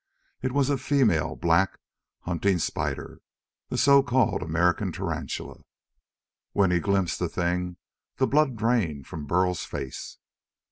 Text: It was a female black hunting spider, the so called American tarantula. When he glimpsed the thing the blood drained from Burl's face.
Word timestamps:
It 0.41 0.51
was 0.51 0.71
a 0.71 0.79
female 0.79 1.35
black 1.35 1.77
hunting 2.21 2.57
spider, 2.57 3.21
the 3.69 3.77
so 3.77 4.01
called 4.01 4.41
American 4.41 4.91
tarantula. 4.91 5.61
When 6.53 6.71
he 6.71 6.79
glimpsed 6.79 7.19
the 7.19 7.29
thing 7.29 7.77
the 8.15 8.25
blood 8.25 8.55
drained 8.55 9.05
from 9.05 9.27
Burl's 9.27 9.63
face. 9.63 10.17